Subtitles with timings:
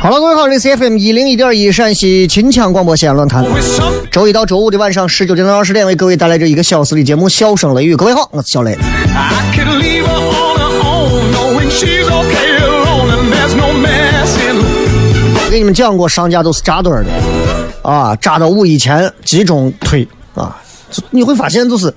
[0.00, 3.46] 好了，各位好，这里是 FM 一零一点一陕西秦腔广播西安论坛。
[4.10, 7.94] 周一到周五的晚上十九点到二十点，为各位带来这一个小时的节目《笑声雷雨》。
[7.96, 8.76] 各位好，我是小雷。
[15.44, 17.10] 我给你们讲过，商家都是扎堆儿的
[17.88, 20.56] 啊，扎到五一前集中推啊。
[21.10, 21.94] 你会发现，就是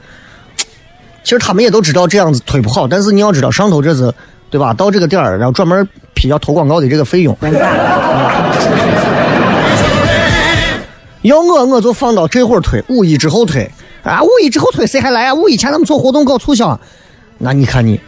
[1.24, 4.14] 其实他们也都知道这样子推不好，但是你要知道上头这是。
[4.54, 4.72] 对吧？
[4.72, 7.36] 到这个点儿，然后专门批要投广告的这个费用。
[11.24, 13.68] 要我，我就放到这会儿推，五一之后推
[14.04, 14.22] 啊！
[14.22, 15.34] 五一之后推，谁还来啊？
[15.34, 16.80] 五一前他们做活动搞促销，
[17.40, 18.00] 那你看你，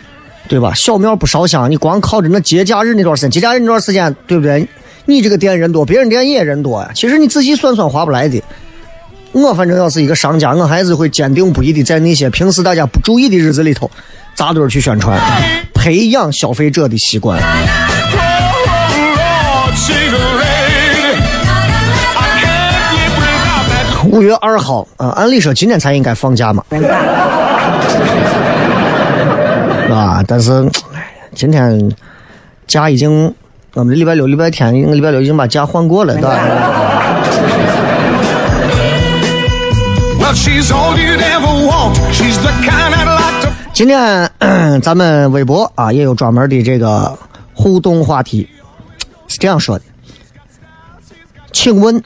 [0.48, 0.72] 对吧？
[0.76, 4.68] 小庙不烧香，你光靠着那节假日那段时间，节假日那段时间，对不对？
[5.06, 6.92] 你这个店人多，别人店也人多呀。
[6.94, 8.40] 其实你仔细算算，划不来的。
[9.36, 13.92] 我反正要是一个商家，我还是会坚定不移的在那些平时大家不注意的日子里头
[14.34, 15.20] 扎堆去宣传。
[15.74, 17.38] 培养消费者的习惯。
[24.10, 26.64] 五月二号啊，按理说今天才应该放假嘛，
[29.92, 30.66] 啊，但是
[31.36, 31.92] 今天
[32.68, 33.34] 假已经，
[33.74, 36.40] 我们礼拜六、礼拜天，我礼拜六已经把假换过了，对吧？
[43.74, 44.30] 今天
[44.82, 47.18] 咱们微博啊也有专门的这个
[47.54, 48.48] 互动话题，
[49.28, 49.86] 是这样说的：
[51.54, 52.04] 请问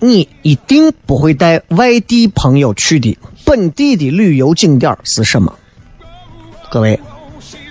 [0.00, 5.52] 你一定不会带外地朋友去的本地的旅游景点是什么？
[6.70, 6.98] 各位，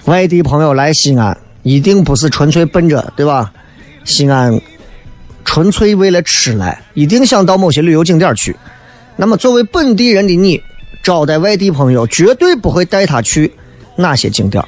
[0.05, 3.51] 外地朋友来西安一定不是纯粹奔着对吧？
[4.05, 4.59] 西安
[5.43, 8.55] 纯粹为了吃来，一定想到某些旅游景点去。
[9.17, 10.61] 那么作为本地人的你。
[11.03, 13.49] 招待外地朋友，绝对不会带他去
[13.95, 14.61] 哪些景点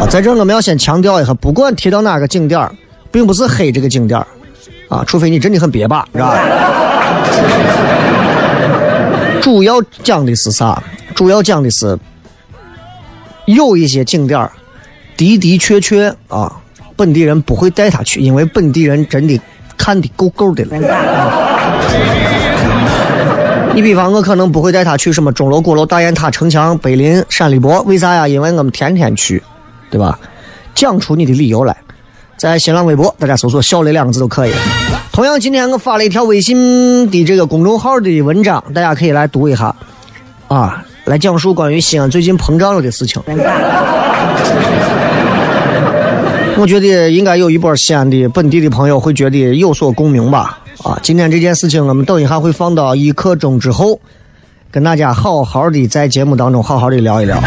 [0.00, 2.66] 啊，在这我们要先强调一下，不管提到哪个景点
[3.10, 4.18] 并不是黑这个景点
[4.88, 6.34] 啊，除非你真的很别吧，是吧？
[9.42, 10.82] 主要讲的是啥？
[11.14, 11.98] 主要讲的是
[13.44, 14.48] 有一些景点
[15.18, 16.58] 的的确确啊，
[16.96, 19.38] 本地人不会带他去，因为本地人真的
[19.76, 20.76] 看的够够的了。
[23.74, 28.26] 你比方，我可能不会带他去什么钟楼、鼓楼、大雁塔、城墙、碑林、山里博，为啥呀？
[28.26, 29.42] 因为我们天天去，
[29.90, 30.18] 对吧？
[30.74, 31.76] 讲出你的理由来，
[32.38, 34.52] 在新浪微博大家搜索“小雷”两个字都可以。
[35.12, 39.74] 同样，今天我发了一条微信的这个公众号的文章，大家可以来读一下，
[40.48, 43.22] 啊，来讲述关于西安最近膨胀了的事情。
[46.58, 50.58] 我觉得应该有一波西安的本地的朋友会觉得有所共鸣吧。
[50.82, 54.00] 啊，今天这件事情我们等一下会放到一刻钟之后，
[54.70, 57.38] 跟大家好好的在节目当中好好的聊一聊。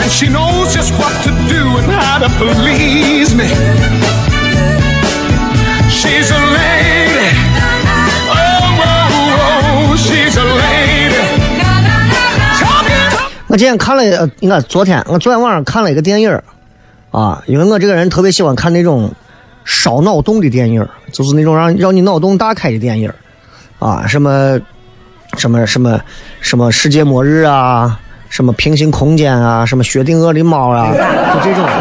[13.47, 16.39] 我今天看了，呃，应该昨天，我昨天晚上看了一个电影
[17.11, 19.11] 啊，因为我这个人特别喜欢看那种
[19.65, 23.11] 烧脑洞的电影就是那种让让你脑洞大开的电影
[23.79, 24.59] 啊，什么
[25.37, 25.99] 什么什么
[26.41, 30.91] 什么世界末日啊，什么平行空间啊，什么薛定谔的猫啊，
[31.33, 31.65] 就这种。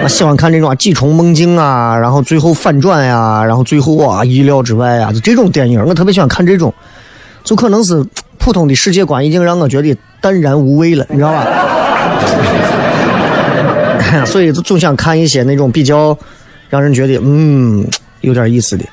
[0.00, 6.72] 我喜欢看这种几重梦境啊，然后最后反转呀，然后最后啊意料之外啊，就这种电影，我特别喜欢看这种。
[7.44, 8.04] 就可能是
[8.36, 11.46] 普通的世界观已经让我觉得淡然无味了，你知道吧？
[14.30, 16.16] 所以总想看一些那种比较
[16.68, 17.86] 让人觉得嗯
[18.20, 18.84] 有点意思的。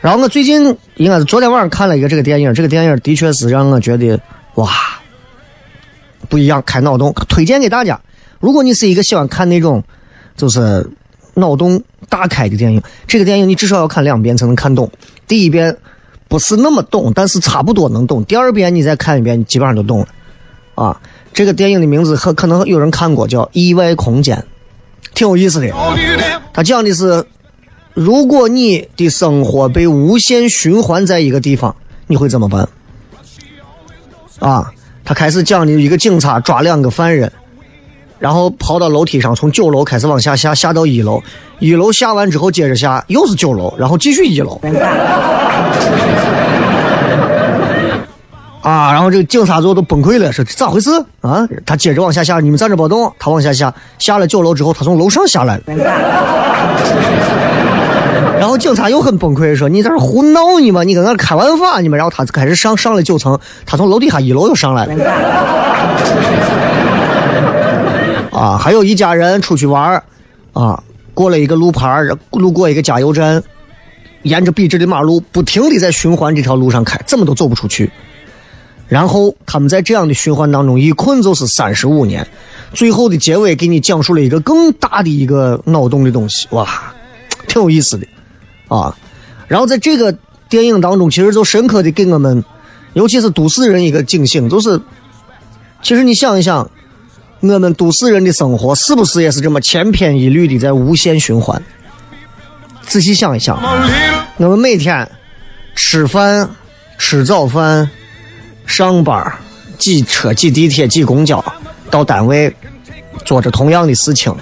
[0.00, 4.20] 然后我最近应该是昨天晚上看了一个这个电影，这个电影的确是让我觉得
[4.56, 4.70] 哇
[6.28, 8.00] 不一样，开脑洞，推荐给大家。
[8.40, 9.82] 如果你是一个喜欢看那种
[10.36, 10.88] 就是
[11.34, 14.90] 脑洞大开的电影，这个电影你至少要看两遍才能看懂。
[15.26, 15.76] 第一遍
[16.28, 18.24] 不是那么懂，但是差不多能懂。
[18.24, 20.08] 第二遍你再看一遍，你基本上就懂了。
[20.74, 21.00] 啊，
[21.32, 24.36] 这个电影的名字很可能有人看过，叫《意外空间》，
[25.16, 25.66] 挺有意思的。
[26.52, 27.24] 它讲的是，
[27.94, 31.74] 如果你的生活被无限循环在一个地方，
[32.06, 32.68] 你会怎么办？
[34.38, 34.70] 啊，
[35.04, 37.32] 他开始讲的一个警察抓两个犯人。
[38.18, 41.22] 然后跑到楼梯上，从九楼开始往下下，下到一楼，
[41.58, 44.58] 一楼下完之后接着下，又是九楼，然后继续一楼。
[48.66, 50.90] 啊，然后这个警察最后都崩溃了，说咋回事
[51.20, 51.46] 啊？
[51.64, 55.62] 他接着往下下，你们站着别动，他往下下，下了九楼之后，他从楼上下来了。
[58.40, 60.82] 然后警察又很崩溃，说你在这胡闹呢吗？
[60.82, 61.96] 你搁那开玩法呢吗？
[61.96, 65.04] 然后他开始上上了九层，他从楼底下一楼又上来了。
[68.36, 70.02] 啊，还有一家人出去玩
[70.54, 70.82] 啊，
[71.14, 72.00] 过了一个路牌
[72.32, 73.40] 路过一个加油站，
[74.22, 77.88] 沿着笔直的马路不停的在循环这条路上开，怎么都走不出去。
[78.88, 82.26] 然后他们在这样的循环当中一困就是三十五年，
[82.72, 86.94] 最后的结尾给你讲述了一个更大的一个脑洞的东西，哇，
[87.48, 88.06] 挺有意思的
[88.68, 88.96] 啊。
[89.48, 90.16] 然后在这个
[90.48, 92.44] 电影当中，其实就深刻的给我们，
[92.94, 94.80] 尤其是都市人一个警醒，就是
[95.82, 96.68] 其实你想一想。
[97.40, 101.62] 我们都市人的生活是不是也是这么千篇一律的在无限循环？
[102.82, 103.60] 仔细想一想，
[104.38, 105.08] 我们每天
[105.76, 106.48] 吃饭、
[106.98, 107.88] 吃早饭、
[108.66, 109.32] 上班、
[109.78, 111.42] 挤车、挤地铁、挤公交，
[111.90, 112.54] 到单位
[113.24, 114.34] 做着同样的事情，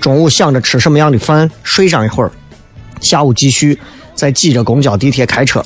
[0.00, 2.30] 中午想着吃什么样的饭，睡上一会儿，
[3.00, 3.78] 下午继续
[4.14, 5.64] 再挤着公交、地铁开车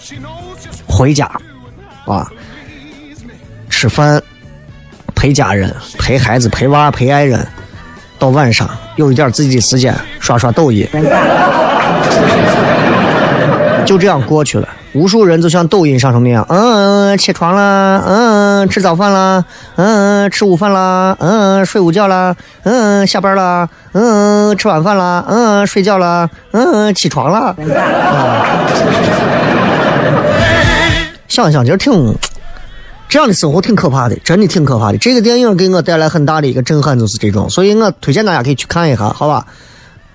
[0.87, 1.31] 回家，
[2.05, 2.31] 啊，
[3.69, 4.23] 吃饭。
[5.13, 7.47] 陪家人、陪孩子、陪娃、陪爱人，
[8.19, 8.67] 到晚上
[8.97, 10.89] 有一点自己的时间刷刷抖音，
[13.91, 14.69] 就这样过去了。
[14.93, 19.45] 无数人就像抖音上头那样，嗯，起床啦，嗯，吃早饭啦，
[19.75, 27.53] 嗯，吃午饭啦，嗯，睡午觉啦，嗯，下班啦，嗯，吃晚饭啦，嗯，睡觉啦，嗯，起床啦。
[31.27, 32.15] 想想，其实挺。
[33.09, 34.99] 这样的生活挺可怕的，真的挺可怕的。
[34.99, 39.45] 这个电影给我带来很大的一个震撼，就是这种，所以我推荐大家可以去看一下，好吧？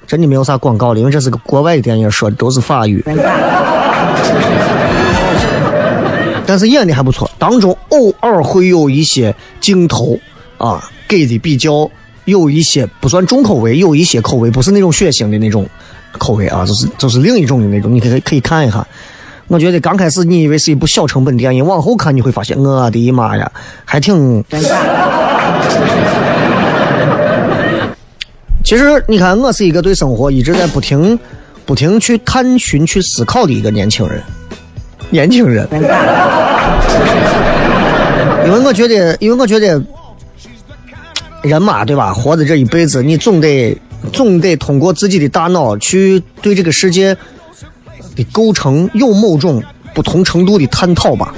[0.07, 3.03] 真的没有啥广告的，因为这是个国外的电影，说的都是法语，
[6.45, 7.29] 但是演的还不错。
[7.39, 10.17] 当中偶尔会有一些镜头
[10.57, 11.89] 啊，给的比较
[12.25, 15.67] 有一些不算重口味，有一些口味不是那种血腥的那种
[16.19, 18.85] 口味啊，就是就是另一种的那种，你可以可以看一下。
[19.47, 23.51] 我觉得刚开始你以为是一部小成本电影，往后看你会发现，我的妈呀，
[23.83, 24.43] 还挺。
[28.65, 31.17] 其实你看，我是一个对生活一直在不停、
[31.67, 34.19] 不停去探寻、去思考的一个年轻人。
[35.11, 35.69] 年轻人。
[38.43, 39.79] 因为我觉得，因为我觉得，
[41.43, 42.11] 人嘛，对吧？
[42.11, 43.77] 活着这一辈子，你总得
[44.11, 47.15] 总得通过自己的大脑去对这个世界。
[48.15, 49.61] 的构成有某种
[49.93, 51.35] 不同程度的探讨吧，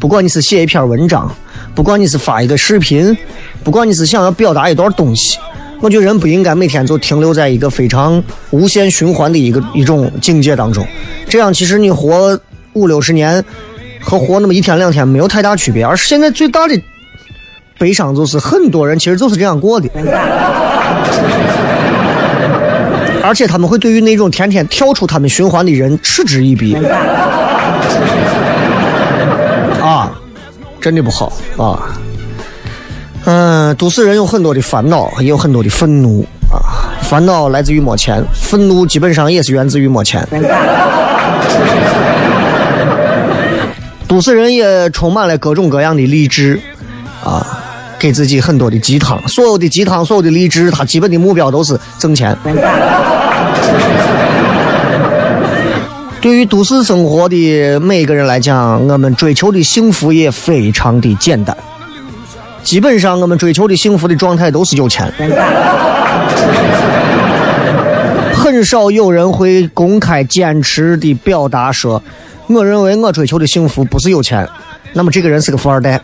[0.00, 1.32] 不管你是写一篇文章，
[1.72, 3.16] 不管你是发一个视频，
[3.62, 5.38] 不管你是想要表达一段东西，
[5.80, 10.86] 我觉得人不应该每天就停留在一个非常无限循环的一个一种境界当中，
[11.28, 12.38] 这样其实你活
[12.74, 13.42] 五六十年
[14.00, 16.78] 和活那么一天两天没有太大区别，而现在最大的
[17.78, 19.88] 悲伤就是很多人其实就是这样过的。
[23.22, 26.74] 而且他们会对于那种天天跳出他们循环的人嗤之以鼻，
[29.80, 30.10] 啊，
[30.80, 31.98] 真的不好啊。
[33.32, 36.58] 嗯，都市人有很多的烦恼，也有很多的愤怒啊。
[37.00, 40.26] 烦恼来自于没钱，愤怒基本上也是源自于没钱。
[44.08, 46.60] 都市人也充满了各种各样的励志
[47.22, 47.46] 啊。
[48.00, 52.36] 给自己很多的鸡汤，所有的鸡汤，所有的励志，他基本的目标都是挣钱。
[56.20, 61.56] 对于都市生活的每个人来讲，我们追求的幸福也非常的简单。
[62.62, 65.12] 基本上，我们追求的幸福的状态都是有钱。
[68.34, 72.02] 很少有人会公开坚持的表达说
[72.48, 74.48] ：“我认为我追求的幸福不是有钱。”
[74.92, 76.00] 那么这个人是个富二代。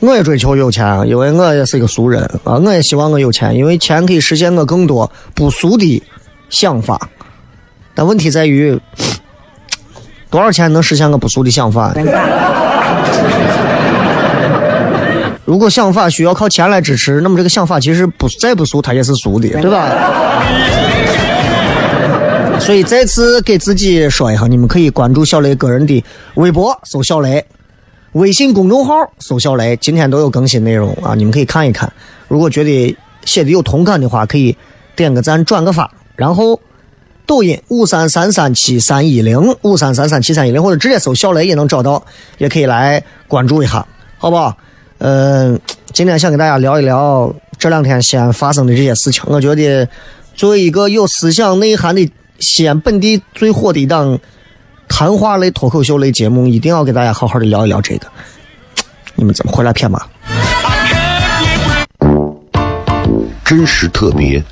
[0.00, 2.56] 我也追求有钱，因为我也是一个俗人啊！
[2.56, 6.02] 我也希望我有钱，因为钱可以实现我更多不俗的
[6.48, 6.98] 想法。
[7.94, 8.80] 但问题在于，
[10.30, 11.92] 多少钱能实现我不俗的想法？
[15.44, 19.88] 如果想法需要靠钱来支持，那么这个想法其实不再不俗，它也是俗的，对吧？
[22.60, 27.44] 所以再次给自己说一下，你们可以关注小雷个人的微博，搜小雷。
[28.12, 31.92] 微信公众号搜小雷，今天都有更新内容啊，你们可以看一看。
[32.28, 34.56] 如果觉得写的有同感的话，可以
[34.94, 35.90] 点个赞、转个发。
[36.14, 36.60] 然后
[37.30, 42.04] 抖音五三三三七三一零五三三三七三一零，或者直接搜小雷也能找到，
[42.38, 43.86] 也可以来关注一下，
[44.18, 44.56] 好不好？
[44.98, 45.56] 嗯，
[45.92, 49.22] 今天想跟大家聊一聊这两天西安发生的这些事情。
[49.28, 49.88] 我觉得
[50.34, 52.10] 作为一个有思想内涵的
[52.40, 54.18] 西安本地最火的一档。
[54.88, 58.08] 谈话类、脱口秀类节目，一定要给大家好好的聊一聊这个。
[59.14, 60.02] 你们怎么回来骗吗？
[63.44, 64.42] 真实特别，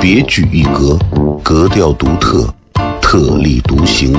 [0.00, 0.98] 别具一格，
[1.42, 2.48] 格调独特，
[3.02, 4.16] 特立独行，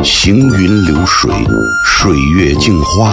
[0.00, 1.28] 行云流水，
[1.84, 3.12] 水月镜花，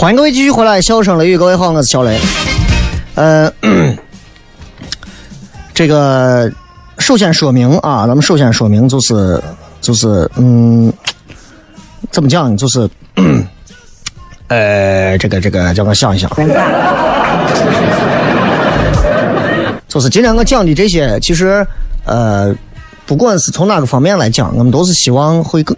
[0.00, 2.16] 欢迎各位继续回来，笑声雷雨，各位好，我是小雷。
[3.16, 3.52] 呃，
[5.74, 6.48] 这个
[6.98, 9.42] 首先说明啊，咱们首先说明就是
[9.80, 10.92] 就是嗯，
[12.12, 12.56] 怎么讲？
[12.56, 12.88] 就是
[14.46, 16.30] 呃，这个这个，叫我想一想，
[19.88, 21.66] 就是今天我讲的这些，其实
[22.04, 22.54] 呃，
[23.04, 25.76] 不管是从哪个方面来讲，我们都是希望会更。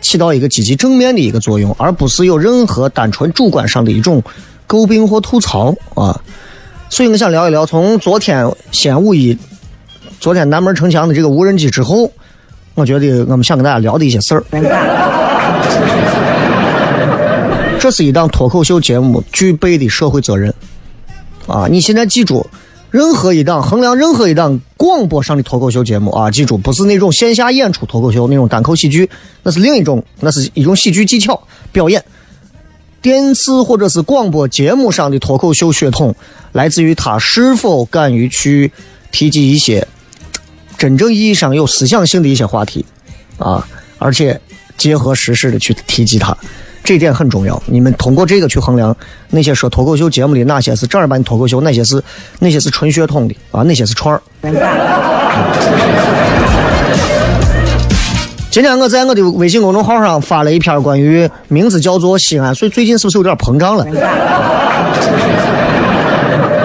[0.00, 4.22] 起到一个积极正面的一个作用，而不是有任何单纯主观上的一种
[4.68, 6.20] 诟病或吐槽啊。
[6.88, 9.36] 所以我想聊一聊，从昨天先五一，
[10.20, 12.10] 昨天南门城墙的这个无人机之后，
[12.74, 14.44] 我觉得我们想跟大家聊的一些事儿。
[17.78, 20.52] 这是一档脱口秀节目具备的社会责任
[21.46, 21.66] 啊！
[21.70, 22.46] 你现在记住。
[22.96, 29.10] 任何一档衡量任何一档广播上的脱口秀节目啊，记住不是那种线下演出脱口秀那种单口喜剧，
[29.42, 31.38] 那是另一种，那是一种喜剧技巧
[31.70, 32.02] 表演。
[33.02, 36.14] 电视或者是广播节目上的脱口秀血统，
[36.52, 38.72] 来自于他是否敢于去
[39.12, 39.86] 提及一些
[40.78, 42.82] 真正意义上有思想性的一些话题
[43.36, 44.40] 啊，而且
[44.78, 46.34] 结合实事的去提及它。
[46.86, 48.96] 这点很重要，你们通过这个去衡量
[49.30, 52.00] 那些说脱口秀节目的哪些是正儿八经脱口秀，哪些是
[52.38, 54.22] 哪些是纯血统的啊，哪些是串儿。
[58.52, 63.84] 今天我在我的微信公众号上发了一篇关于名字叫做西安，所以最近是不是有点膨胀了？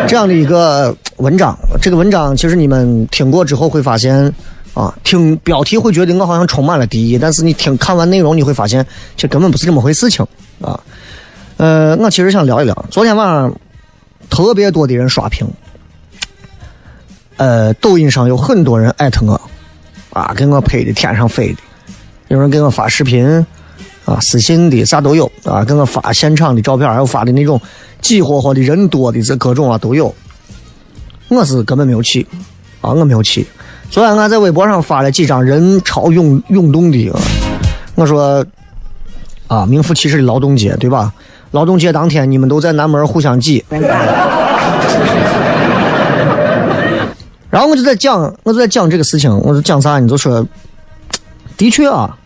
[0.07, 4.31] 这样的一个文章，这个文章其实你们听过之后会发现，
[4.73, 8.85] 啊，听标题会觉得我好像充满了敌意，但是你听看完内容你会发现，
[9.17, 10.25] 这根本不是这么回事情
[10.61, 10.79] 啊。
[11.57, 13.53] 呃，我其实想聊一聊，昨天晚上
[14.29, 15.47] 特别多的人刷屏，
[17.37, 19.39] 呃，抖音上有很多人艾特我，
[20.11, 21.59] 啊，给我拍的天上飞的，
[22.29, 23.25] 有人给我发视频，
[24.05, 27.59] 啊，私信的啥都有，啊，给我发现场的照片，还有发的那种。
[28.01, 30.11] 挤活活的人多的这各种啊都有，
[31.27, 32.25] 我是根本没有去，
[32.81, 33.45] 啊我没有去。
[33.91, 37.11] 昨天俺在微博上发了几张人潮涌涌动的，
[37.95, 38.45] 我说
[39.47, 41.13] 啊名副其实的劳动节对吧？
[41.51, 43.65] 劳动节当天你们都在南门互相挤，
[47.49, 49.99] 然后我就在讲，我就在讲这个事情，我就讲啥？
[49.99, 50.47] 你就说，
[51.57, 52.17] 的确啊，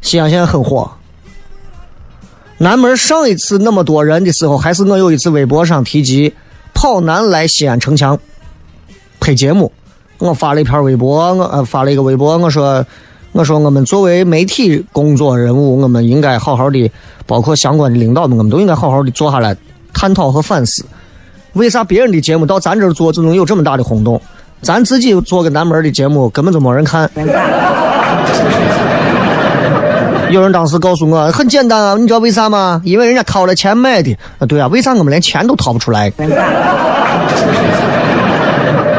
[0.00, 0.90] 西安现在很火。
[2.56, 6.32] 南门上一次那么多人的时候，还是我有一次微博上提及
[6.72, 8.18] 跑男来西安城墙
[9.20, 9.70] 拍节目，
[10.20, 12.84] 我发了一篇微博，我呃发了一个微博，我说
[13.32, 16.90] 我说我们作为媒体工作人物，我们应该好好的，
[17.26, 19.56] 包括相关的领导们，我们都应该好好的坐下来
[19.94, 20.84] 探讨和反思，
[21.54, 24.20] 为啥别人的节目到咱这儿做就能有这么大的轰动，
[24.60, 27.10] 咱自己做个南门的节目根本就没人看。
[30.30, 32.80] 有人当时告诉我很简单啊，你知道为啥吗？
[32.84, 34.46] 因为人家掏了钱买的啊。
[34.46, 36.12] 对啊，为啥我们连钱都掏不出来？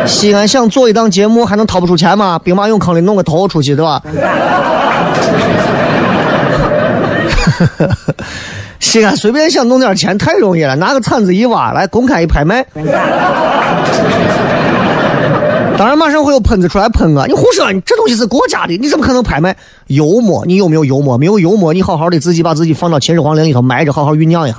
[0.06, 2.40] 西安想做一档节目还能掏不出钱吗？
[2.44, 4.02] 兵马俑坑里弄个头出去对吧？
[8.80, 12.66] 西安随便想弄点钱太容易了，拿个铲子一挖，来公开一拍卖。
[15.78, 17.26] 当然，马上会有喷子出来喷啊。
[17.28, 19.56] 你胡说，你这东西是国家的，你怎么可能拍卖？
[19.88, 21.18] 幽默，你有没有幽默？
[21.18, 24.58] 没有幽默，你好好的自己把自己放到秦始皇陵里头埋着，好好酝酿一下。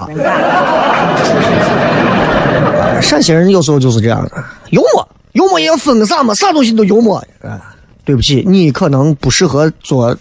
[3.01, 4.31] 陕西人有时候就是这样的，
[4.71, 6.35] 幽默，幽默也要分个啥嘛？
[6.35, 7.17] 啥东西都幽默。
[7.43, 10.17] 啊，对不起，你可能不适合做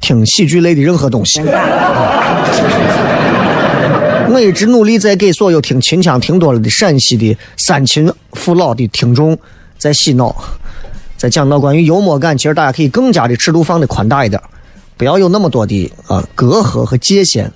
[0.00, 1.40] 听喜剧类的任何东西。
[4.30, 9.38] 我一直努力在给所有听秦腔听多了的陕西的三秦父老的听众。
[9.76, 10.34] 在洗脑，
[11.16, 14.40] 在讲到关于幽默感，其实大家可以更加的尺度放的宽大一点，
[14.96, 17.52] 不要有那么多的啊隔阂和界限。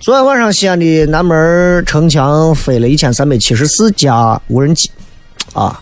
[0.00, 4.90] 昨天晚上西安的南门城墙飞了一千三百七十四架无人机，
[5.52, 5.80] 啊，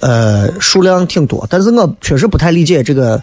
[0.00, 3.22] 呃，数量挺多，但是我确实不太理解这个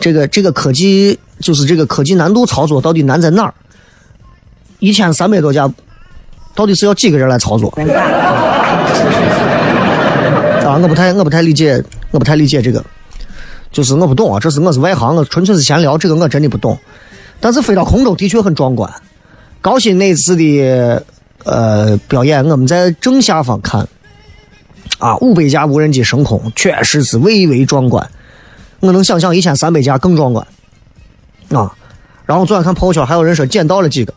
[0.00, 3.52] 这个这个科技，就是这个科技难度操作到底难在哪儿？
[4.78, 5.70] 一千三百多架，
[6.54, 7.68] 到底是要几个人来操作？
[10.64, 12.82] 啊，我不太，我不太理解，我不太理解这个，
[13.70, 16.78] 就是我不懂啊，这是我是外行，我纯粹是闲聊，这个我真的不懂。
[17.38, 18.90] 但是飞到空中的确很壮观。
[19.60, 21.02] 高新那次的
[21.44, 23.86] 呃表演，我们在正下方看，
[25.04, 28.08] 啊，五百架无人机升空，确实是蔚为壮观。
[28.80, 30.46] 我能想象一千三百架更壮观。
[31.52, 31.70] 啊，
[32.24, 34.14] 然后昨天看朋友圈，还有人说捡到了几个，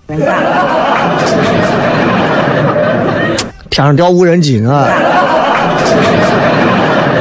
[3.70, 4.88] 天上掉无人机啊。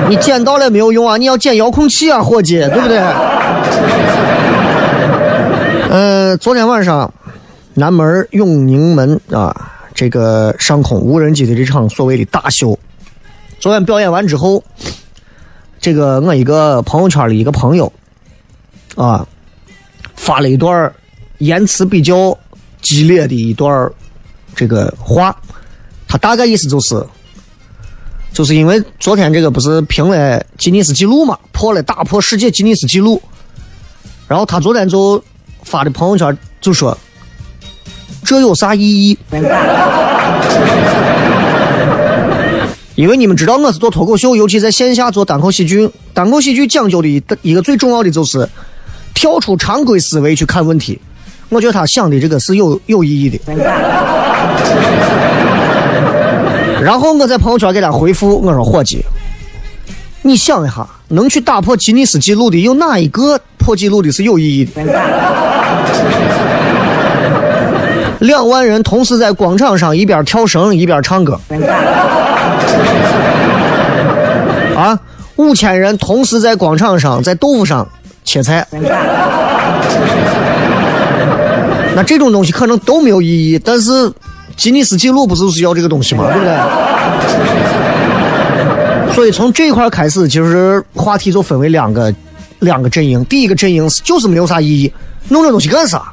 [0.08, 1.16] 你捡到了没有用啊！
[1.16, 2.98] 你要捡遥控器啊，伙计，对不对？
[5.90, 7.12] 呃，昨天晚上，
[7.74, 9.52] 南门永宁门啊，
[9.92, 12.78] 这个上空无人机的这场所谓的大秀，
[13.66, 14.62] 昨天表演完之后，
[15.80, 17.92] 这个我一个朋友圈的一个朋友
[18.94, 19.26] 啊，
[20.14, 20.94] 发了一段
[21.38, 22.38] 言辞比较
[22.80, 23.90] 激烈的一段
[24.54, 25.36] 这个话，
[26.06, 27.04] 他大概意思就是。
[28.32, 33.20] 就是因为昨天这个不是评了吉尼斯纪录嘛，破了打破世界吉尼斯纪录，
[34.28, 35.20] 然后他昨天就
[35.64, 36.96] 发的朋友圈就说
[38.22, 39.18] ：“这有啥意义？”
[42.96, 48.48] 因为你们知道我是做脱口秀，尤其在线下做单口喜剧，单口喜剧讲究的一一个最重要的就是
[49.12, 50.98] 跳出常规思维去看问题。
[51.50, 53.38] 我觉得他想的这个是有有意义的。
[56.80, 59.04] 然后我在朋友圈给他回复，我说：“伙计，
[60.22, 64.82] 你想一下，能去打破吉尼斯纪录的有哪一个破纪录的是有意义的？
[68.20, 71.38] 两万人同时在广场上一边跳绳一边唱歌，
[74.76, 74.98] 啊，
[75.36, 77.88] 五千人同时在广场上在豆腐上
[78.24, 78.66] 切菜，
[81.94, 84.12] 那这种东西可能都没有意义，但是。”
[84.56, 86.24] 吉尼斯纪录不就是要这个东西吗？
[86.32, 86.56] 对不对？
[89.14, 92.10] 所以从这一块开始，其实话题就分为两个
[92.60, 94.90] 两个阵营，第一个阵营是就是没有啥意义，
[95.28, 96.04] 弄这东西干啥？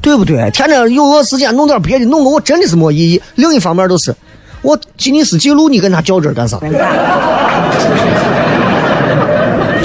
[0.00, 0.50] 对不对？
[0.50, 3.22] 天天有个时间弄点别的，弄个我真的是没意义。
[3.36, 4.12] 另一方面都是，
[4.62, 6.56] 我吉尼斯纪录你跟他较真干啥？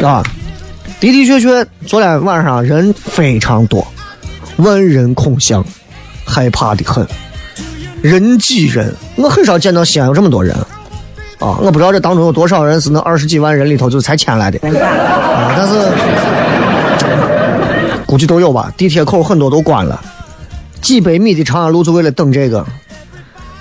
[0.04, 0.24] 啊，
[1.00, 3.86] 的的确确，昨天晚上人非常多，
[4.58, 5.66] 万人空巷，
[6.26, 7.06] 害怕的很，
[8.02, 8.94] 人挤人。
[9.16, 10.56] 我很少见到西安有这么多人，
[11.40, 15.74] 啊，我不知道这当中有多少人是那二十几万人里头就才迁来的，啊，但是。
[18.06, 20.00] 估计都有吧，地铁口很多都关了，
[20.80, 22.66] 几百米的长安路就为了等这个，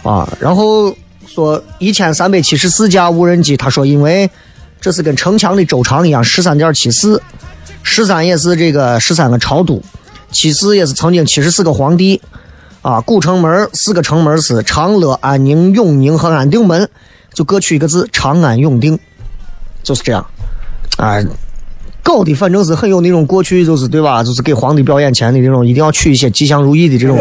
[0.04, 0.96] 啊，然后
[1.36, 4.30] 说一千三百七十四架无人机，他说因为
[4.80, 7.20] 这是跟城墙的周长一样，十三点七四，
[7.82, 9.82] 十三也是这个十三个朝都，
[10.32, 12.18] 七四也是曾经七十四个皇帝，
[12.80, 16.88] 啊，古城门四个城门是长乐、安宁、永宁和安定门，
[17.34, 18.98] 就各取一个字，长安永定，
[19.82, 20.26] 就是这样，
[20.96, 21.20] 啊。
[22.02, 24.24] 搞的反正是很有那种过去就是对吧？
[24.24, 27.18] 就是给皇帝表演前的这种，一定要取一些吉祥如意的这种。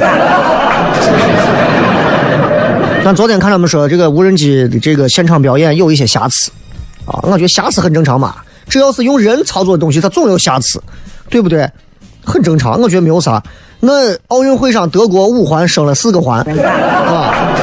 [3.05, 6.49] 但昨天看他们说这个无人机的这个现场表演有一些瑕疵，
[7.05, 8.37] 啊，我觉得瑕疵很正常嘛。
[8.67, 10.81] 只要是用人操作的东西，它总有瑕疵，
[11.29, 11.69] 对不对？
[12.23, 13.43] 很正常，我觉得没有啥。
[13.79, 17.53] 那奥运会上德国五环升了四个环，啊，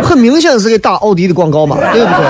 [0.00, 2.24] 很明显是给打奥迪的广告嘛，对不对？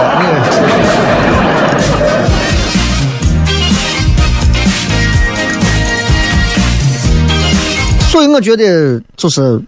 [8.09, 9.61] 所以我觉得就是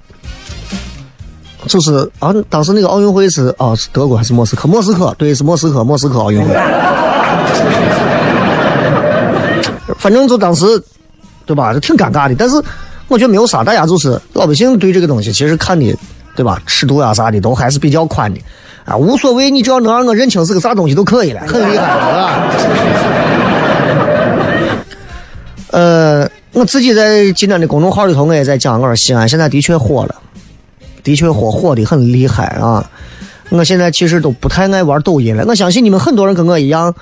[1.66, 4.68] 就是啊，当时那个奥运会是啊，是德国还是莫斯科？
[4.68, 6.55] 莫斯科对，是莫斯科，莫斯科奥运会。
[9.99, 10.64] 反正就当时
[11.44, 12.35] 对吧，就挺尴尬的。
[12.38, 12.62] 但是
[13.09, 15.97] 我觉得没有啥，大家就是老百姓对这个东西其实看的
[16.37, 18.40] 对吧，尺度呀啥的都还是比较宽的
[18.85, 22.31] 啊，无所谓，你只要能让我认清是个啥东西都可以了，很厉害，是吧？
[25.79, 26.29] 呃。
[26.55, 30.14] 我自己在今天的公众号里头，我也在讲，我说西安现在的确火了，
[31.09, 32.85] 的确火，火的很厉害啊！
[33.49, 35.42] 我现在其实都不太爱玩抖音了。
[35.49, 36.94] 我相信你们很多人跟我一样，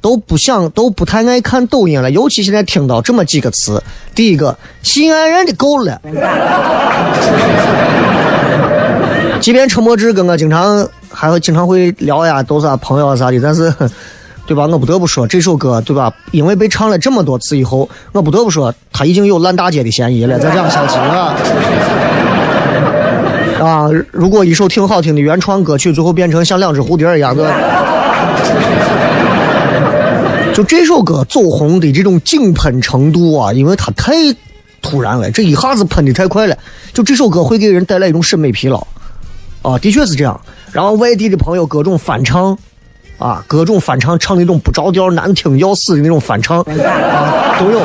[0.00, 2.10] 都不想，都不太爱看抖音了。
[2.10, 3.82] 尤其现在听到这么几个词，
[4.14, 6.00] 第一个，西安人的够了。
[9.42, 13.70] 即便陈柏芝跟我经常还会经常会聊呀，都是朋友啥的，但是。
[14.46, 14.66] 对吧？
[14.66, 16.12] 我不得不说这首歌，对吧？
[16.32, 20.40] 因为被唱了这么多次以后，我不得不说，他已经有烂大街的嫌疑了。
[20.40, 21.36] 再这样下去啊，
[23.60, 23.88] 啊！
[24.10, 27.52] 如果一首挺好听的原创歌曲，最后变成像两只蝴蝶一样的，
[30.54, 34.12] 就这首歌走红的这种井喷程度啊，因为它太
[34.80, 36.56] 突然了，这一下子喷的太快了，
[36.92, 38.86] 就这首歌会给人带来一种审美疲劳，
[39.62, 40.40] 啊，的确是这样。
[40.72, 42.56] 然后外地的朋友各种翻唱。
[43.18, 46.64] 啊，各种翻唱，唱那种不着调、难听要死的那种翻唱，啊，
[47.60, 47.78] 都有。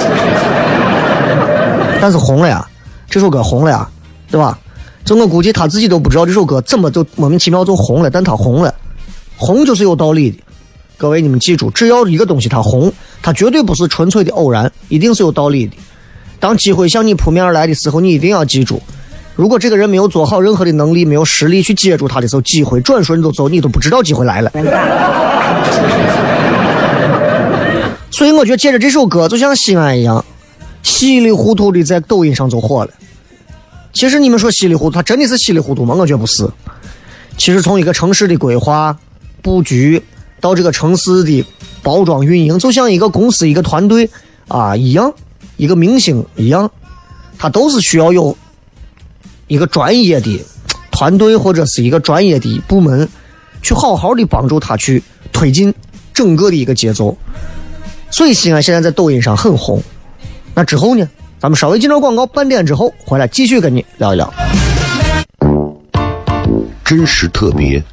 [2.00, 2.66] 但是红了呀，
[3.10, 3.86] 这首歌红了呀，
[4.32, 4.58] 对吧？
[5.06, 8.74] 就我估计他自己都不知道这首歌怎么就莫名其妙就红了，但他红了，
[9.38, 10.38] 红就是有道理的。
[10.98, 12.92] 各位你们记住，只要一个东西它红，
[13.22, 15.76] 它绝对不是纯粹的偶然，一定是有道理的。
[16.40, 18.82] 当机会向你扑面而来的时候，你一定要记住。
[19.36, 24.52] 如果这个人没有做好任何的能力，没有实力去接住他的时候，机会转瞬就走，你都不知道机会来了。
[28.10, 30.26] 所以我觉得借着这首歌，就像西安一样，
[30.82, 32.92] 稀里糊涂的在抖音上就火了。
[33.96, 35.96] 其实你们说稀里糊涂，他真的是稀里糊涂吗？
[35.96, 36.48] 我觉得不是。
[37.38, 38.96] 其实从一个城市的规划、
[39.42, 40.04] 布局
[40.40, 41.44] 到这个城市的
[41.82, 44.08] 包装运营，就像一个公司、一个团队
[44.50, 45.12] 啊一样，
[45.58, 46.70] 一个明星一样，
[47.38, 48.38] 他都是需要有。
[49.48, 50.44] 一个专业的
[50.90, 53.08] 团队或者是一个专业的部门，
[53.62, 55.72] 去好好的帮助他去推进
[56.12, 57.16] 整个的一个节奏。
[58.10, 59.82] 所以西安现在在抖音上很红。
[60.56, 61.08] 那之后呢？
[61.46, 64.34] 咱们稍微进入广告，半点之后回来继续跟你聊一聊。
[66.84, 67.84] 真实特别，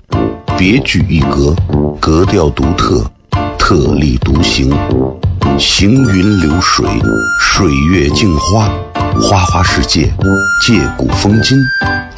[0.57, 1.55] 别具一格，
[2.01, 3.05] 格调独特，
[3.59, 4.75] 特立独行，
[5.59, 6.87] 行云流水，
[7.39, 8.71] 水月镜花。
[9.21, 10.11] 花花世界，
[10.67, 11.59] 借古风今，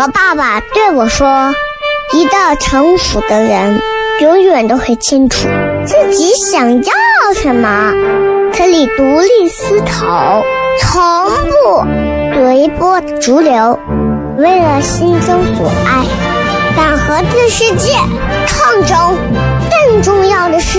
[0.00, 1.52] 我爸爸对我说
[2.14, 3.80] ：“一个成熟的人，
[4.20, 5.48] 永远都会清楚，
[5.84, 6.92] 自己想要
[7.34, 7.92] 什么，
[8.56, 10.44] 可以独立思考，
[10.78, 11.02] 从
[11.50, 11.84] 不
[12.32, 13.76] 随波逐流，
[14.36, 16.06] 为了心中所爱，
[16.76, 17.94] 敢和这世界
[18.46, 19.16] 抗争。
[19.68, 20.78] 更重要的是，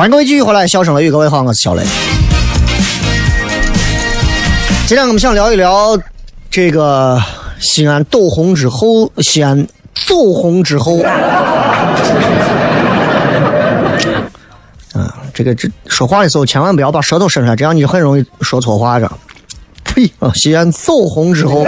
[0.00, 1.82] 欢迎各位继续回来，笑声雷雨，各位好，我是小雷。
[4.86, 5.94] 今天我们想聊一聊
[6.50, 7.22] 这个
[7.58, 9.62] 西安斗红之后，西安
[10.06, 11.02] 走红之后。
[11.02, 12.00] 啊，
[15.34, 19.06] 这个这说话的时候千万不要把舌头伸出来，这样你很容易说错话的。
[19.84, 20.10] 呸！
[20.18, 21.62] 啊，西安走红之后。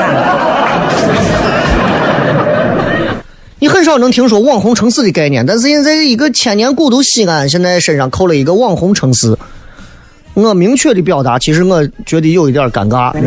[3.63, 9.39] 你很少能听说网红城市的概念，但是现在一个千年古都西安，现在身上扣了一个网红城市。
[10.35, 13.13] 我明确的表达，其实我觉得有一点尴尬，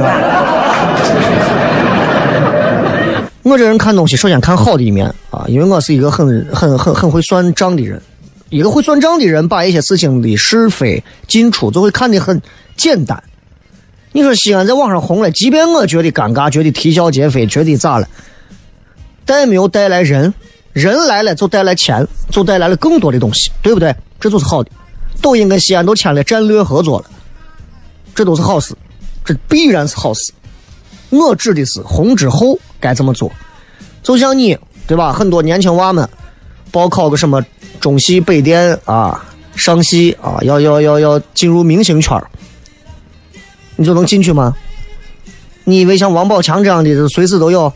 [3.43, 8.01] 我这人看东西，首先看好的一面啊，因为我是一个很很很很会算账的人。
[8.49, 12.41] 一个会算账的人，把一些事情的是非进出就会看得很
[12.75, 13.23] 简单。
[14.11, 18.07] 你说西安在网上红了，即便我觉得尴尬，觉得啼笑皆非，觉得咋了？
[19.25, 20.33] 带没有带来人，
[20.73, 23.93] 人来了就带来钱，就带来了更多的东西，对不对？
[24.19, 24.69] 这就是好的。
[25.21, 27.05] 抖音跟西安都签了战略合作了，
[28.13, 28.75] 这都是好事，
[29.23, 30.31] 这必然是好事。
[31.09, 33.31] 我指的是红之后该怎么做？
[34.03, 35.11] 就像你，对吧？
[35.11, 36.07] 很多年轻娃们
[36.71, 37.43] 报考个什么
[37.79, 42.21] 中戏、北电啊、上戏啊，要要要要进入明星圈
[43.77, 44.53] 你就能进去吗？
[45.63, 47.71] 你以为像王宝强这样的随时都有？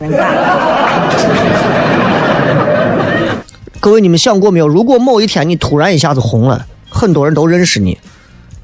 [3.80, 4.68] 各位，你们想过没有？
[4.68, 7.98] 如果某一天你突然一下子红了，很多人都认识你，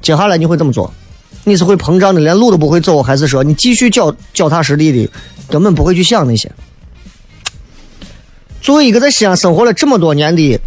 [0.01, 0.93] 接下来你会怎么做？
[1.43, 5.09] 你是会膨胀的，连路都不会走，还是说你继续脚脚踏实地的，
[5.49, 6.51] 根本不会去想那些？
[8.61, 10.59] 作为一个在西安生活了这么多年的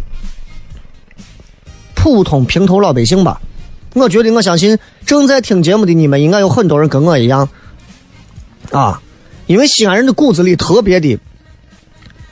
[1.93, 3.39] 普通平头老百姓吧，
[3.93, 7.47] 我觉得我相信正在听节目的你们，应该有很多人跟我一样
[8.71, 8.99] 啊，
[9.45, 11.15] 因为西安人的骨子里特别的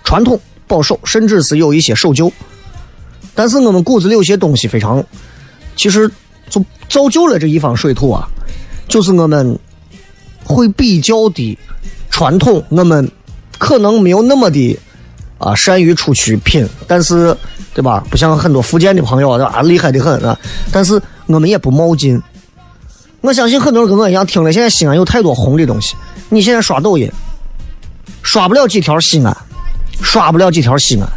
[0.09, 0.39] 传统。
[0.69, 2.31] 保守，甚至是有一些守旧，
[3.33, 5.03] 但是我们骨子里有些东西非常，
[5.75, 6.07] 其实
[6.47, 8.29] 就造就了这一方水土啊，
[8.87, 9.57] 就是我们
[10.43, 11.57] 会比较的
[12.11, 13.11] 传统，我们
[13.57, 14.77] 可能没有那么的
[15.39, 17.35] 啊善于出去拼，但是
[17.73, 18.05] 对吧？
[18.11, 20.37] 不像很多福建的朋友啊，厉害的很啊，
[20.71, 22.21] 但是我们也不冒进。
[23.21, 25.95] 我相信很多人跟我一样，听了现在西安有太多红的东西，
[26.29, 27.11] 你现在刷抖音，
[28.21, 29.35] 刷不了几条西安。
[30.01, 31.07] 刷不了几条西安，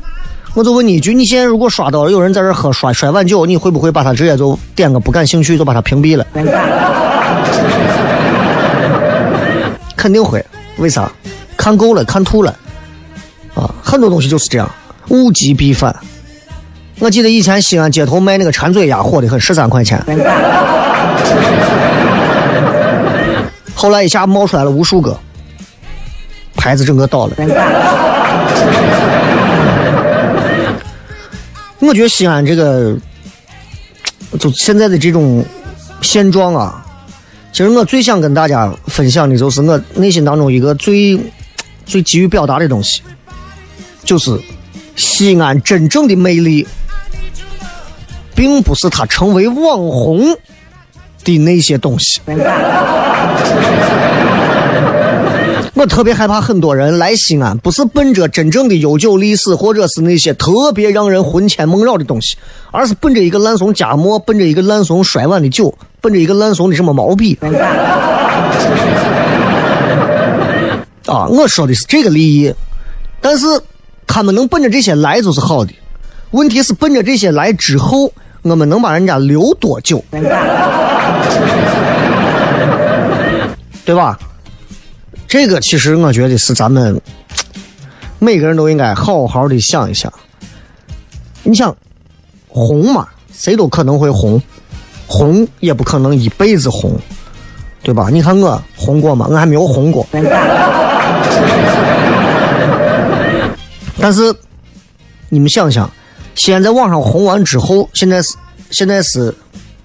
[0.54, 6.26] 我就问你一句：你现在如果刷到了有人在这喝摔摔碗酒，你会不会把他直接就点个不感兴趣，就把他屏蔽了？
[9.96, 10.44] 肯定会，
[10.78, 11.10] 为啥？
[11.56, 12.54] 看够了，看吐了，
[13.54, 14.68] 啊，很多东西就是这样，
[15.10, 15.94] 物极必反。
[16.98, 20.04] 我记得以前西安街头卖那个馋嘴鸭火的很，十三块钱，
[23.74, 25.16] 后来一下冒出来了无数个，
[26.56, 27.32] 牌子整个倒了。
[31.80, 32.96] 我觉得西安这个，
[34.38, 35.44] 就现在的这种
[36.00, 36.86] 现状啊，
[37.52, 41.18] 其实我最想跟大家分享的就是我内心当中一个最
[41.84, 43.02] 最急于表达的东西，
[44.04, 44.40] 就是
[44.96, 46.66] 西安真正的魅力，
[48.34, 50.36] 并不是它成为网红
[51.24, 52.20] 的那些东西。
[55.74, 62.36] 我特别害怕很多人来西安，不是奔着真正的悠久历史，或者是那些特别让人魂牵梦绕的东西，
[62.70, 67.38] 而是奔着一个烂怂夹馍，奔着一个烂怂摔碗的酒，奔着一个烂怂的什么毛笔。
[71.06, 72.54] 啊，我说的是这个利益，
[73.20, 73.46] 但是
[74.06, 75.72] 他们能奔着这些来就是好的，
[76.32, 80.04] 问题是奔着这些来之后，我们能把人家留多久？
[83.84, 84.18] 对吧？
[85.32, 87.00] 这个其实我觉得是咱们
[88.18, 90.12] 每个人都应该好好的想一想。
[91.42, 91.74] 你想，
[92.48, 94.38] 红嘛，谁都可能会红，
[95.06, 96.94] 红也不可能一辈子红，
[97.82, 98.10] 对吧？
[98.12, 99.26] 你看我红过吗？
[99.30, 100.06] 我还没有红过。
[103.98, 104.34] 但是
[105.30, 105.90] 你们想想，
[106.34, 108.36] 现在网上红完之后，现在是
[108.70, 109.34] 现在是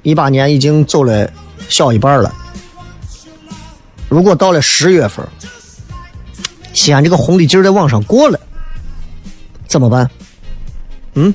[0.03, 1.31] 一八年已经走了
[1.69, 2.33] 小一半了。
[4.10, 5.26] 如果到了十月份，
[6.74, 8.39] 西安这个红的劲儿在网上过了，
[9.67, 10.10] 怎么办？
[11.15, 11.34] 嗯，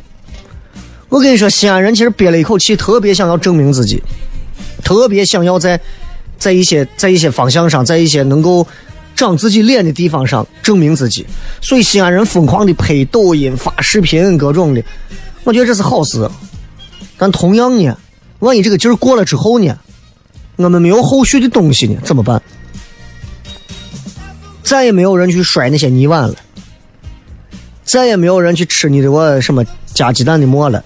[1.09, 4.03] 我跟你说，西安人其实憋了一口气，特别想要证明自己，
[4.85, 5.81] 特别想要在
[6.39, 8.67] 在一些在一些方向上，在一些能够
[9.15, 11.27] 长自己脸的地方上证明自己，
[11.61, 14.83] 所以西安人疯狂的拍抖音、发视频，各种的，
[15.45, 16.31] 我觉得这是好事。
[17.19, 17.99] 但同样呢，
[18.39, 19.77] 万一这个劲儿过了之后呢，
[20.57, 22.41] 我们没有后续的东西呢，怎么办？
[24.63, 26.35] 再也没有人去摔那些泥碗了，
[27.85, 30.83] 再也没有人去吃你的我什么加鸡蛋的馍了，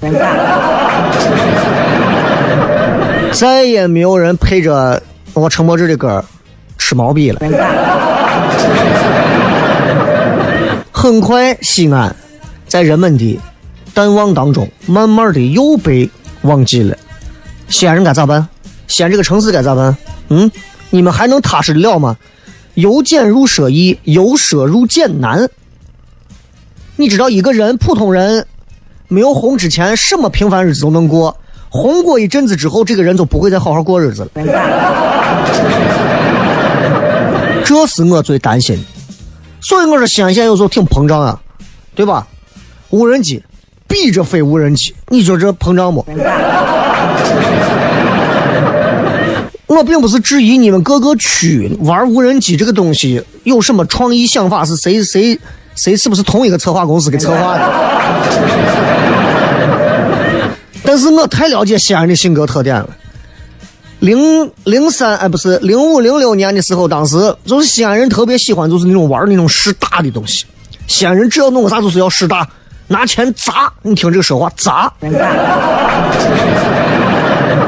[3.32, 5.00] 再也没有人陪着
[5.34, 6.24] 我陈柏芝的歌
[6.78, 7.40] 吃毛笔了。
[10.90, 12.16] 很快，西安
[12.66, 13.38] 在人们的
[13.94, 16.10] 淡忘当中，慢慢的又被
[16.42, 16.96] 忘记了。
[17.68, 18.48] 西安人该咋办？
[18.88, 19.96] 西安这个城市该咋办？
[20.28, 20.50] 嗯，
[20.90, 22.16] 你们还能踏实的了吗？
[22.76, 25.48] 由俭入奢易，由奢入俭难。
[26.96, 28.46] 你知道一个人，普通人
[29.08, 31.34] 没有红之前，什么平凡日子都能过；
[31.70, 34.30] 红过一阵子之后，这个人就不会再好好过日子了。
[37.64, 38.82] 这是我最担心的。
[39.62, 41.40] 所以我说，西安现在有时候挺膨胀啊，
[41.94, 42.26] 对吧？
[42.90, 43.42] 无人机
[43.88, 46.04] 比着飞无人机，你说这膨胀不？
[49.66, 55.38] 我并不是质疑你们各个区玩无人机这个东西有什么创意想法，是谁谁
[55.74, 57.62] 谁是不是同一个策划公司给策划的？
[60.84, 62.88] 但是我太了解西安人的性格特点了。
[63.98, 70.44] 零零三哎，不是零五零六年的时候，当时就是西安人特别喜欢就是那种玩那种试大的东西。
[70.86, 72.48] 西安人只要弄个啥就是要试大，
[72.86, 73.72] 拿钱砸。
[73.82, 74.92] 你听这个说话，砸。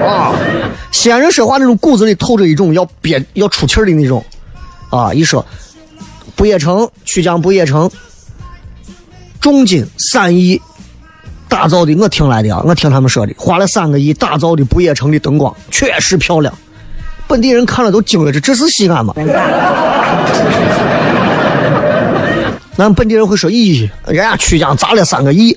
[0.05, 0.35] 啊。
[0.91, 4.25] 西安人说话那种骨子里透着一种要憋、要出气的那种，
[4.91, 5.13] 啊！
[5.13, 5.45] 一说
[6.35, 7.91] 不夜城曲江不夜城，
[9.41, 10.61] 重金三亿
[11.49, 16.53] 打造的，我听来的啊，我听他们说的，花了三个亿打造的不夜城的灯光确实漂亮，
[17.27, 19.13] 本地人看了都惊了，这这是西安吗？
[22.77, 25.57] 那本地人会说，咦，人家曲江砸了三个亿。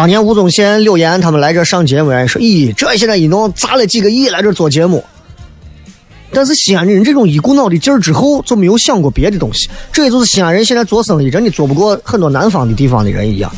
[0.00, 5.04] 当年吴宗宪、柳岩他们来这上节目，说：“咦，这现在一弄砸了几个亿来这做节目。”
[6.32, 9.68] 但是西安人这种一股脑的劲儿之后，就没有想过别的东西。
[9.92, 13.52] 这也就是西安人现在做生意真的做不过很多南方的地方的人一样，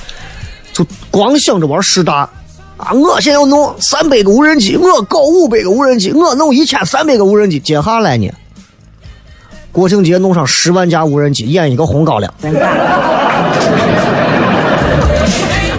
[0.73, 2.29] 就光想着玩势大
[2.77, 2.93] 啊！
[2.93, 8.29] 我现在要弄三百个无人机，我搞五百个无人机，我弄一千三百个无人机，接下来呢？
[9.71, 12.35] 国庆节弄上十万架无人机，演一个红高粱。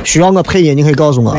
[0.04, 1.36] 需要我配音，你可以告诉我。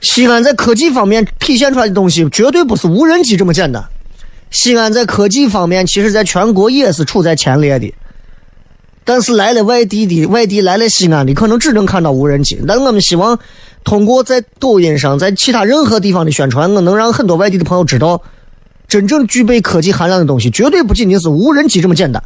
[0.00, 3.82] 西安在科技方面体现出来的东西，绝对不是无人机这么简单。
[4.50, 7.92] 西安在科技方面，其实在全国也是处在前列的。
[9.04, 12.58] 但是来了外地的，外地来了西安的，可能只能看到无人机。
[12.66, 13.38] 但我们希望
[13.82, 18.22] 通过在抖音上，在其他任何地方的宣传，我能让很多外地的朋友知道，
[18.86, 22.22] 真正具备科技含量的东西，绝对不仅仅是无人机这么简单。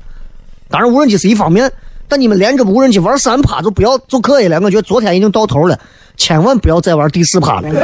[0.68, 1.72] 当然，无人机是一方面。
[2.08, 4.58] 但你们连着无人机玩三趴就不要就可以了。
[4.60, 5.78] 我觉得昨天已经到头了，
[6.16, 7.68] 千万不要再玩第四趴了。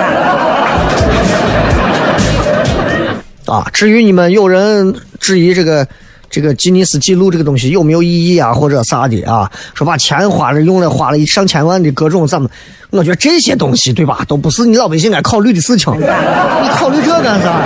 [3.47, 5.87] 啊，至于你们有人质疑这个
[6.31, 12.49] 这个吉尼斯纪录这个东西有没有意义啊，或者啥的啊，说把钱花了用了花了上千万的各种怎么？
[12.91, 15.93] 我觉得这些东西对吧，都不是你老百姓该考虑的事情。
[16.01, 17.61] 你考虑这干啥？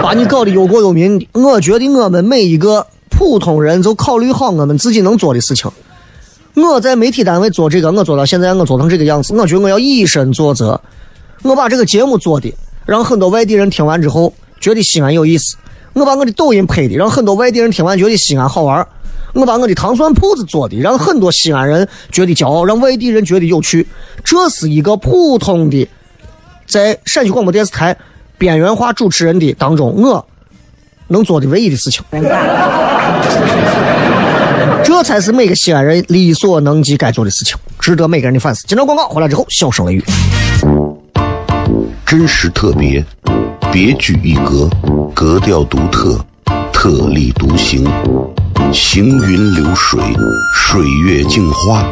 [0.00, 1.26] 把你搞得忧国忧民。
[1.32, 2.86] 我觉得我们每一个。
[3.24, 5.70] 普通人就考虑好我们自己能做的事情。
[6.52, 9.34] 我在媒体单位做这个，我做到现在，我做成这个样子。
[9.34, 10.78] 我觉得我要以身作则，
[11.42, 12.54] 我把这个节目做的，
[12.84, 15.56] 让很多外地人听完之后觉得西安有意思。
[15.94, 18.86] 我把我的抖音拍的，让很多外地人听完觉得西安好玩。
[19.32, 23.88] 我把我的糖蒜铺子做的，让很多西安人觉得骄傲，让外地人觉得有趣。
[24.22, 25.88] 这是一个普通的，
[26.66, 27.96] 在陕西广播电视台
[28.36, 30.26] 边缘化主持人的当中，我。
[31.14, 32.02] 能做的唯一的事情，
[34.82, 38.66] 这才是每个西安人力所能及该做的事情，值得每个人的反思。
[38.66, 40.04] 接着广告回来之后，笑声雷雨，
[42.04, 43.04] 真实特别，
[43.72, 44.68] 别具一格，
[45.14, 46.18] 格调独特，
[46.72, 47.88] 特立独行。
[48.72, 50.00] 行云流水，
[50.52, 51.84] 水月镜花，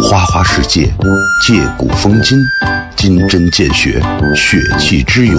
[0.00, 0.90] 花花世界，
[1.46, 2.38] 借古风今，
[2.96, 4.00] 金针见血，
[4.34, 5.38] 血气之勇，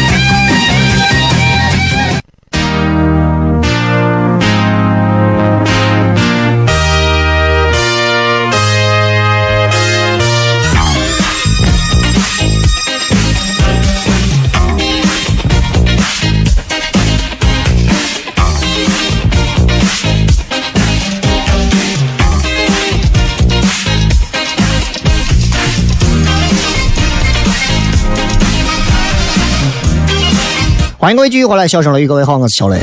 [31.01, 32.79] 欢迎各位继续回来，笑声雷雨，各位好，我是小雷。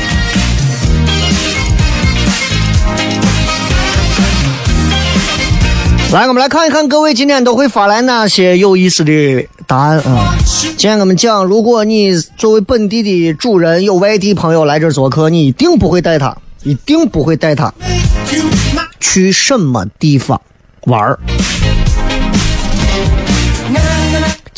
[6.12, 10.34] 来，我们来看一看各位今天都会发来哪些有意思的答案啊！
[10.76, 17.72] 今天我们讲，如果你作为本地的主人，有外地朋友来这儿做客，你一定不会带他，一定不会带他
[18.98, 20.40] 去什么地方
[20.86, 21.16] 玩儿。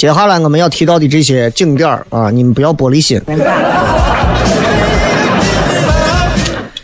[0.01, 3.21] 接下来我们要提到的这些景点儿啊，你们不要玻璃心。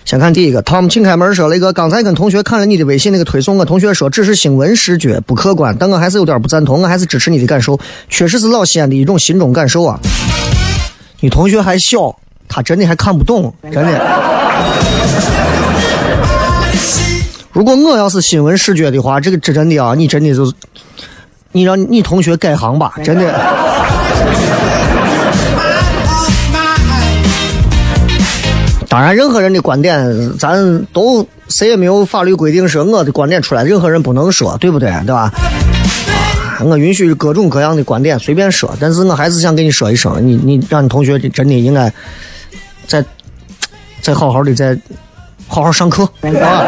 [0.04, 9.98] 先看第一个，Tom 请开门说了一个，刚才跟同学看了你的微信那个推送，我同学说只是新闻视觉不客观，但我还是有点不赞同，我还是支持你的感受，确实是老西安的一种心中感受啊。
[11.20, 12.14] 你同学还小，
[12.46, 13.98] 他真的还看不懂，真的。
[17.50, 20.52] 如果我要是新闻视觉的话，这个这真的啊，你真的就是，
[21.56, 23.32] 你让你同学改行吧，真的。
[28.86, 34.92] 当然，任何人的观点，咱都谁也没有法律规定说我的观点出来，任何人不能说，对不对？
[35.06, 35.32] 对吧？
[36.60, 41.90] 我允许各种各样的观点随便说，但是我还是想跟你说一声，你你让你同学真的应该
[42.86, 43.02] 再
[44.02, 44.78] 再好好的再
[45.48, 46.62] 好好上课啊！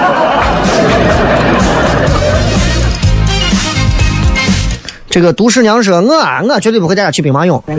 [5.10, 6.14] 这个都市娘说，我
[6.48, 7.60] 我绝对不会带他去兵马俑。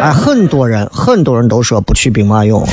[0.00, 2.64] 哎，很多人很多人都说不去兵马俑。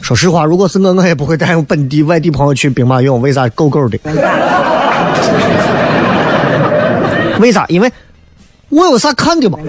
[0.00, 3.14] 说实话，如果是我，我也不会带本地外地朋友去兵马俑。
[3.14, 3.48] 为啥？
[3.50, 3.98] 狗狗的。
[7.38, 7.64] 为啥？
[7.68, 7.90] 因为
[8.68, 9.58] 我有啥看的嘛？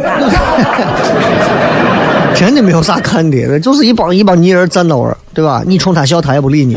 [2.35, 5.61] 真的没有啥看的，就是一帮一帮泥人站那玩，对吧？
[5.65, 6.75] 你冲他笑，他也不理你。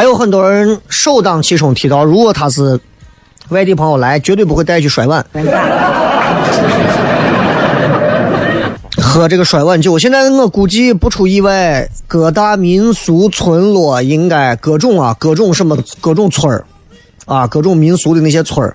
[0.00, 2.80] 还有很多人首当其冲提到，如果他是
[3.50, 5.22] 外地朋友来，绝对不会带去摔碗，
[8.96, 9.98] 喝这个摔碗酒。
[9.98, 16.64] 现在我估计不出意外，各大民俗村落应该各种啊，各种什么各种村儿
[17.26, 18.74] 啊，各种民俗的那些村儿，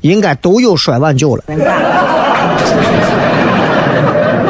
[0.00, 1.44] 应该都有摔碗酒了。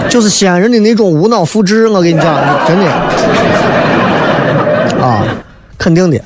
[0.08, 2.90] 就是西安人的那种无脑复制，我跟你讲，真的
[5.04, 5.22] 啊。
[5.82, 6.22] 肯定的，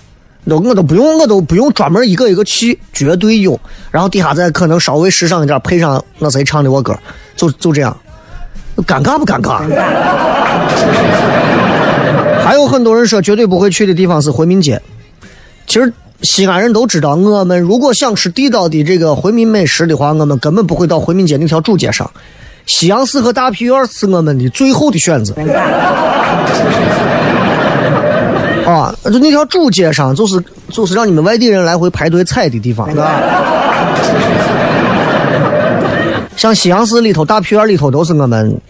[0.46, 3.58] 都我都不用，我都不用专门一个一个去，绝对有。
[3.90, 6.94] 然后底下再可能稍微时尚一点，配上那谁唱的我歌，
[7.36, 7.96] 就就这样，
[8.86, 9.62] 尴尬不尴尬？
[12.44, 14.78] 还有很多人说绝对不会去的地方是回民街。
[15.66, 15.90] 其实
[16.20, 22.10] 西安人都知道，我们如果想吃地道的这个回民美食的话，我们根本不会到回民街那条主街上。
[22.66, 25.32] 西洋寺和大皮院是我们的最后的选择。
[28.66, 33.20] 啊，就那条主街上，就是就是让你们外地人来回排队踩的地方，是吧？
[36.36, 38.60] 像西洋市里头、大皮院里头，都是我们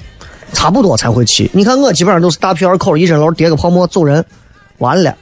[0.52, 1.50] 差不多才会去。
[1.52, 4.24] 你看我基本上都是大皮院口一身楼叠个泡沫走人，
[4.78, 5.14] 完了，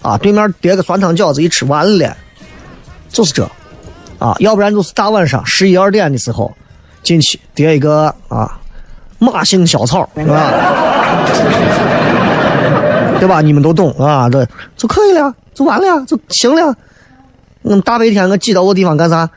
[0.00, 2.16] 啊，对面叠个酸汤饺子一吃完了，
[3.10, 3.44] 就是这，
[4.18, 6.50] 啊，要不然就是大晚上十一二点的时候
[7.02, 8.58] 进去叠一个啊
[9.18, 10.50] 马姓小草，是吧？
[13.22, 13.40] 对吧？
[13.40, 14.44] 你们都懂啊，对，
[14.76, 16.74] 就可以了，就完了，就行了。
[17.62, 19.30] 那么大白天我挤到我地方干啥？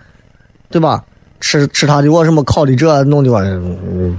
[0.72, 1.04] 对吧？
[1.40, 4.18] 吃吃他的我什么烤的这弄的我，嗯，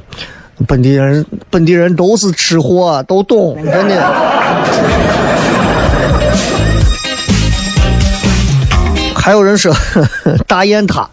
[0.68, 4.00] 本地人本地人都是吃货，都懂，真的。
[9.16, 9.74] 还有人说
[10.46, 11.10] 大雁塔，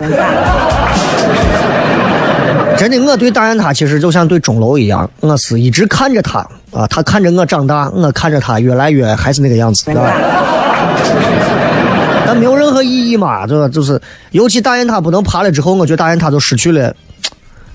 [2.77, 6.39] 真的，我对大雁塔其实就像对钟楼一样，我是一直看着它
[6.71, 10.13] 啊，它看着我长大，我看着它越来越还是那个样子，对吧？
[12.25, 13.69] 但没有任何意义嘛，对吧？
[13.69, 13.99] 就是，
[14.31, 16.93] 尤其大雁塔不能爬了之后，我觉得大雁塔就失去了，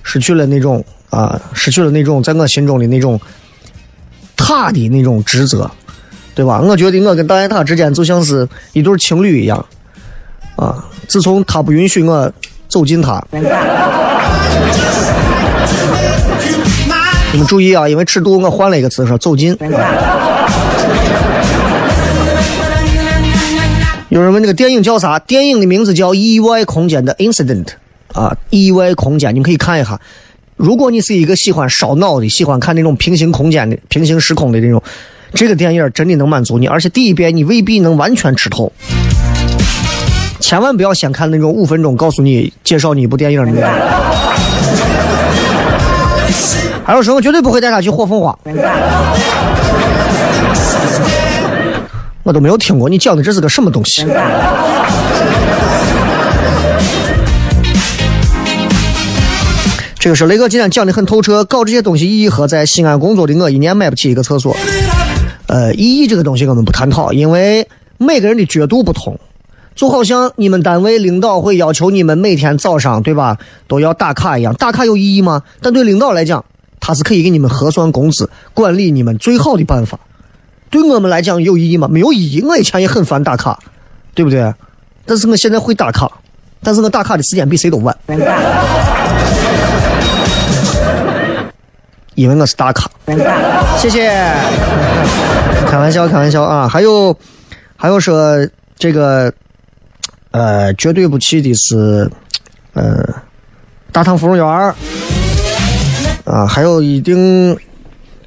[0.03, 3.19] 失去了那种啊，失去了那种在我心中的那种
[4.35, 5.69] 塔的那种职责，
[6.35, 6.59] 对吧？
[6.59, 9.63] 我觉得我跟大雁塔之间就像是一对情侣一样，
[10.55, 12.31] 啊，自从他不允许我
[12.69, 13.21] 走进它。
[17.31, 19.57] 你们注意啊，因为尺度我换了一个词，说走近。
[24.09, 25.19] 有人问那个电影叫啥？
[25.19, 27.65] 电影的名字叫《意外空间的 Incident》
[28.19, 29.99] 啊，意外空间，你们可以看一下。
[30.55, 34.81] 如果你是一个喜欢烧脑的，喜欢看那种平行空间的、平行时空的那种，
[35.35, 36.65] 这个电影真的能满足你。
[36.65, 38.73] 而且第一遍你未必能完全吃透，
[40.39, 43.69] 千万不要先看那种五分钟告诉你介绍你一部电影的。
[46.85, 48.37] 还有什么绝对不会带他去火凤凰。
[52.23, 54.05] 我都没有听过你讲的这是个什么东西？
[59.99, 62.65] 这个是雷哥今天讲的很透彻，搞这些东西意义何在？
[62.65, 64.55] 西安工作的我一年买不起一个厕所。
[65.47, 67.67] 呃，意义这个东西我们不探讨，因为
[67.97, 69.19] 每个人的角度不同。
[69.79, 75.41] 就好像你们单位领导会要求你们每天早上对吧都要打卡一样，打卡有意义吗？
[75.61, 76.43] 但对领导来讲，
[76.81, 79.97] 他是可以给你们核算工资、管理你们最好的办法。
[80.69, 81.87] 对我们来讲有意义吗？
[81.89, 82.41] 没有意义。
[82.41, 83.57] 我以前也很烦打卡，
[84.13, 84.53] 对不对？
[85.05, 86.11] 但是我现在会打卡，
[86.61, 87.97] 但是我打卡的时间比谁都晚，
[92.15, 92.91] 因为我是打卡。
[93.77, 94.09] 谢谢。
[95.69, 96.67] 开玩笑，开玩笑啊！
[96.67, 97.15] 还有，
[97.77, 98.45] 还有说
[98.77, 99.31] 这个，
[100.31, 102.09] 呃，绝对不去的是，
[102.73, 103.03] 呃，
[103.91, 104.45] 大唐芙蓉园
[106.25, 107.57] 啊，还有一定。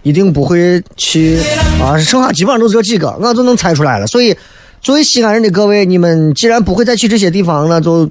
[0.05, 1.39] 一定不会去
[1.81, 1.97] 啊！
[1.97, 4.07] 剩下基本上都是这几个，我就能猜出来了。
[4.09, 4.37] 所以，
[4.81, 8.11] 作为西安人的各位，你们既然不会再去这些地方，那就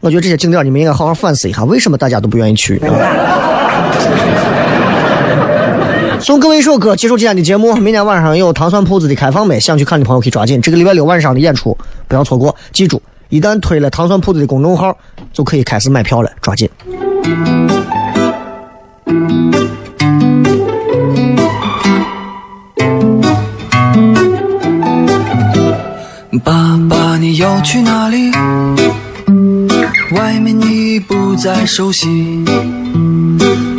[0.00, 2.78] 我觉得这些景点你们应该好好反思一下，为什么大家都不愿意去？
[6.20, 7.74] 送各位一首歌，结束今天的节目。
[7.76, 9.58] 明天晚上有糖蒜铺子的开放没？
[9.58, 11.74] 想去看的朋友可以抓紧，这个礼拜六晚上的演出
[12.06, 12.54] 不要错过。
[12.74, 13.00] 记住，
[13.32, 14.94] 一旦推了糖蒜铺子的公众号，
[15.32, 16.68] 就可以开始买票了，抓紧。
[26.44, 28.30] 爸爸，你要去哪里？
[30.14, 32.44] 外面你不再熟悉，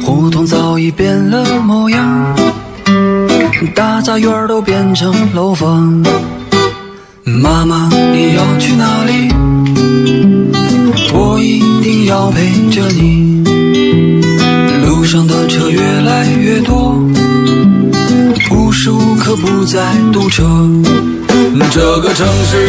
[0.03, 2.35] 胡同早已变了模样，
[3.75, 6.03] 大杂院都变成楼房。
[7.25, 9.33] 妈妈，你要去哪里？
[11.13, 13.41] 我一定要陪着你。
[14.85, 16.99] 路上的车越来越多，
[18.51, 19.79] 无时无刻不在
[20.11, 20.43] 堵车。
[21.71, 22.67] 这个城市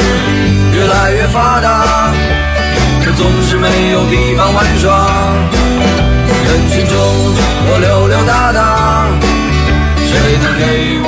[0.77, 2.13] 越来越发达，
[3.05, 5.09] 可总是没有地方玩耍。
[6.47, 6.95] 人群中
[7.67, 9.09] 我溜溜达达，
[9.99, 10.13] 谁
[10.45, 10.63] 能给
[11.03, 11.04] 我？